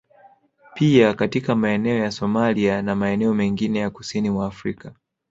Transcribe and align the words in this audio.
Pia 0.73 1.13
katika 1.13 1.55
maeneo 1.55 1.97
ya 1.97 2.11
Somalia 2.11 2.81
na 2.81 2.95
maeneo 2.95 3.33
mengine 3.33 3.79
ya 3.79 3.89
kusini 3.89 4.29
mwa 4.29 4.47
Afrika 4.47 4.93